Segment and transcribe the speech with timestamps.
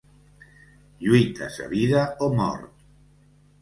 [1.05, 2.85] Lluites a vida o mort.